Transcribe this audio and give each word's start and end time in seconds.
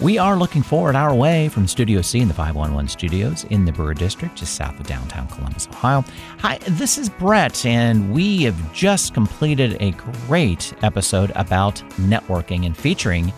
We 0.00 0.16
are 0.16 0.36
looking 0.36 0.62
forward 0.62 0.94
our 0.94 1.12
way 1.12 1.48
from 1.48 1.66
Studio 1.66 2.02
C 2.02 2.20
in 2.20 2.28
the 2.28 2.34
511 2.34 2.86
studios 2.86 3.42
in 3.50 3.64
the 3.64 3.72
Brewer 3.72 3.94
District, 3.94 4.32
just 4.36 4.54
south 4.54 4.78
of 4.78 4.86
downtown 4.86 5.26
Columbus, 5.26 5.66
Ohio. 5.66 6.04
Hi, 6.38 6.58
this 6.68 6.98
is 6.98 7.08
Brett, 7.08 7.66
and 7.66 8.12
we 8.12 8.44
have 8.44 8.72
just 8.72 9.12
completed 9.12 9.76
a 9.80 9.90
great 10.28 10.72
episode 10.84 11.32
about 11.34 11.82
networking 11.96 12.64
and 12.64 12.76
featuring, 12.76 13.32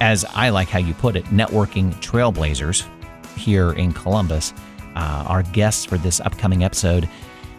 as 0.00 0.24
I 0.34 0.48
like 0.48 0.66
how 0.66 0.80
you 0.80 0.92
put 0.92 1.14
it, 1.14 1.24
networking 1.26 1.94
trailblazers 2.00 2.84
here 3.36 3.70
in 3.74 3.92
Columbus. 3.92 4.52
Uh, 4.96 5.24
our 5.28 5.44
guests 5.44 5.84
for 5.84 5.98
this 5.98 6.18
upcoming 6.18 6.64
episode 6.64 7.08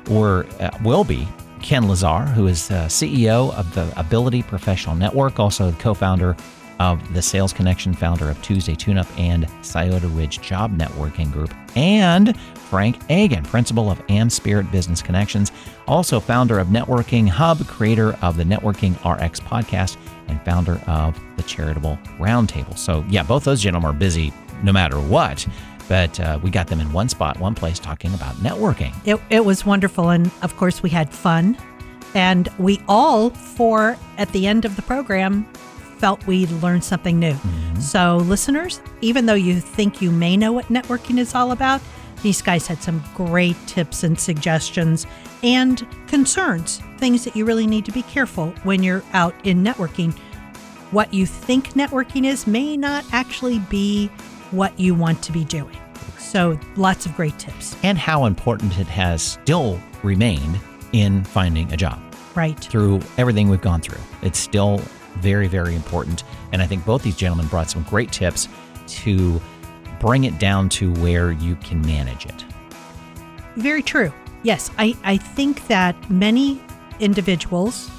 were 0.10 0.46
uh, 0.60 0.70
will 0.84 1.06
be 1.06 1.26
Ken 1.62 1.88
Lazar, 1.88 2.26
who 2.26 2.48
is 2.48 2.70
uh, 2.72 2.88
CEO 2.88 3.54
of 3.54 3.74
the 3.74 3.90
Ability 3.98 4.44
Professional 4.44 4.98
Network, 4.98 5.40
also 5.40 5.72
the 5.72 5.78
co-founder 5.78 6.36
of 6.80 7.14
the 7.14 7.22
Sales 7.22 7.54
Connection, 7.54 7.94
founder 7.94 8.30
of 8.30 8.42
Tuesday 8.42 8.76
TuneUp 8.76 9.08
and 9.18 9.48
Scioto 9.62 10.08
Ridge 10.10 10.42
Job 10.42 10.78
Networking 10.78 11.32
Group, 11.32 11.54
and 11.76 12.40
Frank 12.40 13.00
Agin, 13.10 13.44
principal 13.44 13.90
of 13.90 14.06
AmSpirit 14.08 14.72
Business 14.72 15.02
Connections, 15.02 15.52
also 15.88 16.20
founder 16.20 16.60
of 16.60 16.68
Networking 16.68 17.28
Hub, 17.28 17.66
creator 17.68 18.14
of 18.22 18.38
the 18.38 18.44
Networking 18.44 18.94
RX 19.06 19.40
podcast, 19.40 19.98
and 20.28 20.42
founder 20.44 20.82
of 20.88 21.20
the 21.38 21.44
Charitable 21.44 21.98
Roundtable. 22.18 22.78
So, 22.78 23.06
yeah, 23.10 23.24
both 23.24 23.44
those 23.44 23.62
gentlemen 23.62 23.92
are 23.92 23.98
busy 23.98 24.34
no 24.64 24.72
matter 24.72 25.00
what. 25.00 25.46
But 25.90 26.18
uh, 26.20 26.40
we 26.42 26.50
got 26.50 26.68
them 26.68 26.80
in 26.80 26.92
one 26.94 27.10
spot, 27.10 27.40
one 27.40 27.56
place, 27.56 27.78
talking 27.78 28.14
about 28.14 28.36
networking. 28.36 28.94
It, 29.06 29.20
it 29.30 29.44
was 29.44 29.66
wonderful. 29.66 30.10
And 30.10 30.32
of 30.42 30.56
course, 30.56 30.82
we 30.82 30.90
had 30.90 31.14
fun. 31.14 31.58
And 32.16 32.48
we 32.58 32.82
all, 32.88 33.32
four 33.32 33.98
at 34.18 34.32
the 34.32 34.48
end 34.48 34.66
of 34.66 34.76
the 34.76 34.82
program, 34.84 35.46
felt 36.04 36.28
we 36.28 36.46
learned 36.48 36.84
something 36.84 37.18
new. 37.18 37.32
Mm-hmm. 37.32 37.80
So, 37.80 38.18
listeners, 38.18 38.82
even 39.00 39.26
though 39.26 39.36
you 39.36 39.62
think 39.62 40.02
you 40.02 40.12
may 40.12 40.36
know 40.36 40.52
what 40.52 40.66
networking 40.66 41.18
is 41.18 41.34
all 41.34 41.54
about, 41.54 41.80
these 42.24 42.42
guys 42.42 42.68
had 42.68 42.84
some 42.84 43.02
great 43.16 43.56
tips 43.68 44.04
and 44.04 44.20
suggestions 44.20 45.08
and 45.44 45.88
concerns, 46.08 46.82
things 46.98 47.24
that 47.24 47.38
you 47.38 47.46
really 47.46 47.66
need 47.66 47.86
to 47.86 47.94
be 47.94 48.02
careful 48.02 48.48
when 48.64 48.84
you're 48.84 49.02
out 49.14 49.34
in 49.46 49.64
networking. 49.64 50.12
What 50.92 51.14
you 51.14 51.26
think 51.26 51.70
networking 51.70 52.26
is 52.26 52.48
may 52.48 52.76
not 52.76 53.06
actually 53.14 53.60
be 53.60 54.08
what 54.52 54.78
you 54.78 54.94
want 54.94 55.24
to 55.24 55.32
be 55.32 55.46
doing. 55.46 55.78
So, 56.20 56.60
lots 56.76 57.06
of 57.06 57.16
great 57.16 57.40
tips. 57.40 57.78
And 57.82 57.98
how 57.98 58.26
important 58.26 58.78
it 58.78 58.88
has 58.88 59.22
still 59.22 59.80
remained 60.04 60.60
in 60.92 61.24
finding 61.24 61.72
a 61.72 61.78
job. 61.78 62.02
Right. 62.36 62.60
Through 62.60 63.00
everything 63.18 63.48
we've 63.48 63.62
gone 63.62 63.80
through. 63.80 64.02
It's 64.22 64.38
still 64.38 64.82
very, 65.24 65.48
very 65.48 65.74
important. 65.74 66.24
And 66.52 66.62
I 66.62 66.68
think 66.68 66.86
both 66.86 67.02
these 67.02 67.16
gentlemen 67.16 67.48
brought 67.48 67.70
some 67.70 67.84
great 67.84 68.12
tips 68.12 68.50
to 68.88 69.42
bring 70.00 70.26
it 70.26 70.38
down 70.38 70.68
to 70.68 70.94
where 70.96 71.32
you 71.32 71.56
can 71.56 71.82
manage 71.82 72.26
it. 72.26 72.46
Very 73.56 73.82
true. 73.82 74.12
Yes, 74.44 74.70
I, 74.78 74.96
I 75.04 75.18
think 75.18 75.68
that 75.68 75.96
many 76.10 76.62
individuals, 77.00 77.90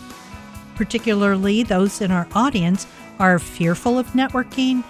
particularly 0.74 1.62
those 1.62 2.02
in 2.02 2.10
our 2.10 2.28
audience, 2.34 2.86
are 3.18 3.38
fearful 3.38 3.98
of 3.98 4.06
networking 4.08 4.84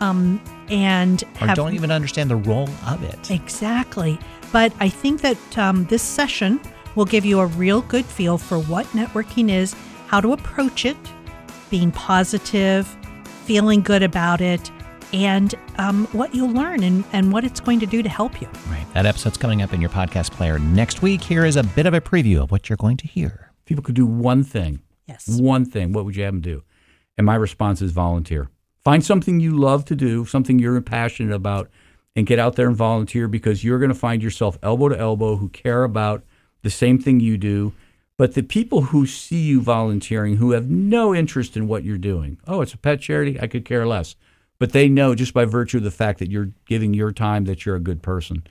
um, 0.00 0.40
and 0.68 1.22
or 1.40 1.46
have, 1.46 1.56
don't 1.56 1.74
even 1.74 1.92
understand 1.92 2.28
the 2.28 2.36
role 2.36 2.68
of 2.86 3.02
it. 3.04 3.30
Exactly. 3.30 4.18
But 4.52 4.72
I 4.80 4.88
think 4.88 5.20
that 5.20 5.58
um, 5.58 5.84
this 5.86 6.02
session 6.02 6.60
will 6.96 7.04
give 7.04 7.24
you 7.24 7.38
a 7.40 7.46
real 7.46 7.82
good 7.82 8.04
feel 8.04 8.38
for 8.38 8.58
what 8.58 8.86
networking 8.86 9.50
is, 9.50 9.76
how 10.08 10.20
to 10.20 10.32
approach 10.32 10.84
it, 10.84 10.96
being 11.70 11.90
positive, 11.92 12.86
feeling 13.44 13.82
good 13.82 14.02
about 14.02 14.40
it, 14.40 14.70
and 15.12 15.54
um, 15.78 16.06
what 16.12 16.34
you'll 16.34 16.50
learn 16.50 16.82
and, 16.82 17.04
and 17.12 17.32
what 17.32 17.44
it's 17.44 17.60
going 17.60 17.80
to 17.80 17.86
do 17.86 18.02
to 18.02 18.08
help 18.08 18.40
you. 18.40 18.48
Right. 18.68 18.86
That 18.94 19.06
episode's 19.06 19.36
coming 19.36 19.62
up 19.62 19.72
in 19.72 19.80
your 19.80 19.90
podcast 19.90 20.32
player 20.32 20.58
next 20.58 21.02
week. 21.02 21.22
Here 21.22 21.44
is 21.44 21.56
a 21.56 21.62
bit 21.62 21.86
of 21.86 21.94
a 21.94 22.00
preview 22.00 22.42
of 22.42 22.50
what 22.50 22.68
you're 22.68 22.76
going 22.76 22.96
to 22.98 23.06
hear. 23.06 23.52
People 23.64 23.82
could 23.82 23.94
do 23.94 24.06
one 24.06 24.42
thing. 24.42 24.80
Yes. 25.06 25.40
One 25.40 25.64
thing. 25.64 25.92
What 25.92 26.04
would 26.04 26.16
you 26.16 26.24
have 26.24 26.34
them 26.34 26.40
do? 26.40 26.62
And 27.16 27.24
my 27.24 27.36
response 27.36 27.80
is 27.80 27.92
volunteer. 27.92 28.50
Find 28.84 29.04
something 29.04 29.40
you 29.40 29.56
love 29.56 29.84
to 29.86 29.96
do, 29.96 30.24
something 30.26 30.58
you're 30.58 30.80
passionate 30.80 31.34
about, 31.34 31.70
and 32.14 32.26
get 32.26 32.38
out 32.38 32.56
there 32.56 32.68
and 32.68 32.76
volunteer 32.76 33.28
because 33.28 33.64
you're 33.64 33.78
going 33.78 33.90
to 33.90 33.94
find 33.94 34.22
yourself 34.22 34.58
elbow 34.62 34.88
to 34.88 34.98
elbow 34.98 35.36
who 35.36 35.48
care 35.48 35.84
about 35.84 36.24
the 36.62 36.70
same 36.70 36.98
thing 36.98 37.20
you 37.20 37.36
do. 37.36 37.72
But 38.18 38.32
the 38.32 38.42
people 38.42 38.82
who 38.82 39.06
see 39.06 39.42
you 39.42 39.60
volunteering, 39.60 40.36
who 40.36 40.52
have 40.52 40.70
no 40.70 41.14
interest 41.14 41.56
in 41.56 41.68
what 41.68 41.84
you're 41.84 41.98
doing, 41.98 42.38
oh, 42.46 42.62
it's 42.62 42.72
a 42.72 42.78
pet 42.78 43.00
charity, 43.00 43.38
I 43.38 43.46
could 43.46 43.66
care 43.66 43.86
less. 43.86 44.16
But 44.58 44.72
they 44.72 44.88
know 44.88 45.14
just 45.14 45.34
by 45.34 45.44
virtue 45.44 45.76
of 45.78 45.84
the 45.84 45.90
fact 45.90 46.18
that 46.20 46.30
you're 46.30 46.52
giving 46.64 46.94
your 46.94 47.12
time 47.12 47.44
that 47.44 47.66
you're 47.66 47.76
a 47.76 47.80
good 47.80 48.02
person. 48.02 48.42